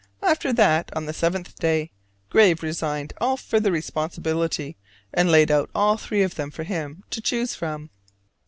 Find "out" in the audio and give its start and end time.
5.51-5.69